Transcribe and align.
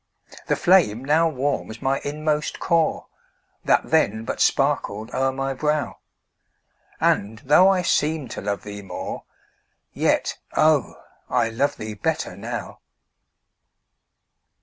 The 0.47 0.55
flame 0.55 1.05
now 1.05 1.29
warms 1.29 1.79
my 1.79 1.99
inmost 2.03 2.57
core, 2.57 3.05
That 3.65 3.91
then 3.91 4.25
but 4.25 4.41
sparkled 4.41 5.13
o'er 5.13 5.31
my 5.31 5.53
brow, 5.53 5.99
And, 6.99 7.37
though 7.45 7.69
I 7.69 7.83
seemed 7.83 8.31
to 8.31 8.41
love 8.41 8.63
thee 8.63 8.81
more, 8.81 9.25
Yet, 9.93 10.39
oh, 10.57 10.95
I 11.29 11.49
love 11.49 11.77
thee 11.77 11.93
better 11.93 12.35
now. 12.35 12.79